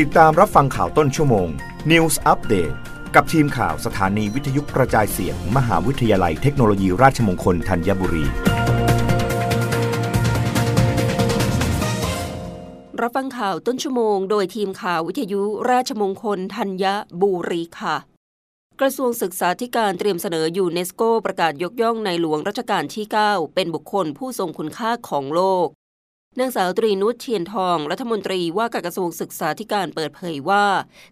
[0.00, 1.48] ติดตามรับฟังข่าวต้นชั่วโมง
[1.90, 2.74] News Update
[3.14, 8.26] กับทีมข่าวสถานีวิทยุกระจายเสียง มหาวิทยาลัยเทคโนโลยีราชมงคลธัญบุรี
[13.00, 16.84] รับฟังข่าวต้นชั่วโมง โดยทีมข่าววิทยุราชมงคลธัญ
[17.22, 17.96] บุรีค่ะ
[18.80, 25.68] กระทรวงศึกษาธิการเตรียมเสนอยูเนสโกประกาศยกย่องในหลวงรัชกาลที่ 9 เป็นบุคคลผู้ทรงคุณค่าของโลก
[26.40, 30.64] นางสาวตรีนุชเทียนทอง รัฐมนตรีว่าการกระทรวงศึกษาธิการเปิดเผยว่า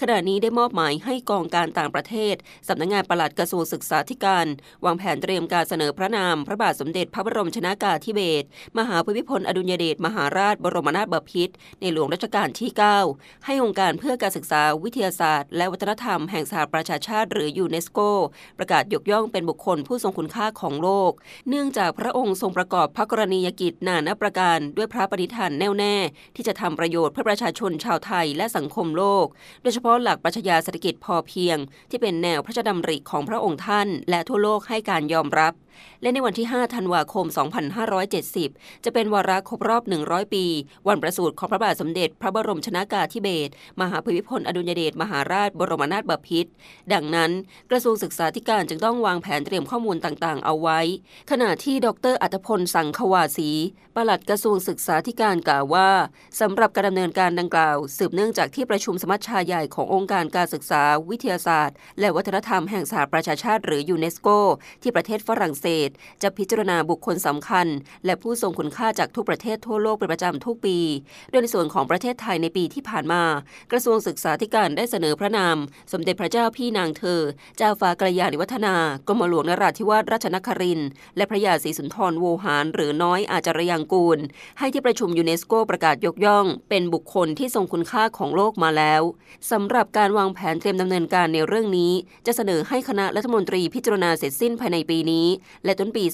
[0.00, 2.34] ขณะนี้ได้มอบหมายให้กองการต่างประเทศ
[2.68, 4.46] สำนักงงานปลัดกระทรวงศึกษาธิการ
[4.84, 8.46] วางแผนเตรียมการเสนอพระนาม พระบาทสมเด็จพระบรมชนากาธิเบศร
[8.78, 12.70] มหาภูมิพลอดุลยเดชมหาราชบรมนาถบพิตรในหลวงรัชกาลที่
[13.08, 17.98] 9 ให้องค์การเพื่อการศึกษาวิทยาศาสตร์ และวัฒนธรรมแห่งสหประชาชาติ หรือยูเนสโก
[18.58, 21.12] ประกาศยกย่องเป็นบุคคลผู้ทรงคุณค่าของโลก
[21.48, 25.94] เนื่องจากพระองค์ทรงประกอบพระกรณียกิจนานาประการด้วยพระปณิธานแน่วแน่
[26.36, 29.26] ที่จะทำประโยชน์เพื่อประชาชนชาวไทยและสังคมโลก
[29.62, 31.56] โดยเฉพาะหลักปรัชญาเศรษฐกิจพอเพียง
[31.90, 35.52] ที่เป็นแนวพระราชดำริของพระองค์ท่าน และทั่วโลกให้การยอมรับ
[36.02, 37.26] และในวันที่ 5 ธันวาคม
[38.04, 40.44] 2570 จะเป็นวาระครบรอบ 100 ปี
[40.88, 46.50] วันประสูติของพระบาทสมเด็จ พระบรมชนากาธิเบศรมหาภูมิพลอดุลยเดชมหาราชบรมนาถบพิตร
[46.92, 47.30] ดังนั้น
[47.70, 50.80] กระทรวงศึกษาธิการจึงต้องวางแผนเตรียมข้อมูลต่างๆ เอาไว้
[51.30, 53.50] ขณะที่ดรอัตพลสังควาสี
[53.94, 55.90] ปลัดกระทรวงศึกษาธิการกล่าวว่า
[56.40, 64.28] สำหรับการดำเนินการดังกล่าว สืบเนื่องจากที่ประชุมสมัชชาใหญ่ขององค์การการศึกษา วิทยาศาสตร์ และวัฒนธรรมแห่งสหประชาชาติหรือยูเนสโก
[64.82, 65.66] ที่ประเทศฝรั่งเศส
[66.22, 67.66] จะพิจารณาบุคคลสำคัญ
[68.04, 70.78] และผู้ทรงคุณค่าจากทุกประเทศทั่วโลกเป็นประจำทุกปี
[71.30, 73.22] โดยในส่วนของประเทศไทยในปีที่ผ่านมา
[73.72, 75.56] กระทรวงศึกษาธิการได้เสนอพระนาม
[75.92, 77.20] สมเด็จพระเจ้าพี่นางเธอ
[77.56, 78.74] เจ้าฟ้ากระยาณิวัฒนา
[79.08, 80.80] กรมหลวงนราธิวาสราชนคริน
[81.16, 84.18] และพระยาศรีสุนทรโวหาร หรือน้อยอาจารยังกูล
[84.58, 89.02] ให้ที่ประชุมยูเนสโกประกาศยกย่อง เป็นบุคคลที่ทรงคุณค่าของโลกมาแล้ว
[89.50, 91.92] สำหรับการวางแผนเตรียมดำเนินการในเรื่องนี้
[92.26, 95.26] จะเสนอให้คณะรัฐมนตรีพิจารณาเสร็จสิ้นภายในปีนี้
[95.64, 96.04] และต้นปี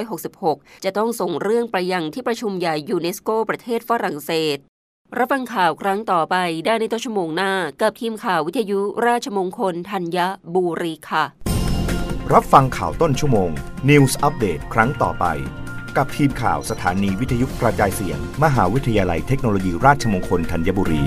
[0.00, 4.58] 2566 จะต้องส่งเรื่องไปยังที่ประชุมใหญ่ยูเนสโกประเทศฝรั่งเศส
[5.18, 10.18] รับฟังข่าวครั้งต่อไปได้ในต้นชั่วโมงหน้า กับทีมข่าววิทยุราชมงคลธัญ
[10.54, 11.24] บุรีค่ะ
[12.32, 13.50] รับฟังข่าวต้นชั่วโมง
[13.90, 15.26] News อัปเดตครั้งต่อไป
[15.96, 21.02] กับทีมข่าวสถานีวิทยุกระจายเสียง มหาวิทยาลัยเทคโนโลยีราชมงคลธัญบุรี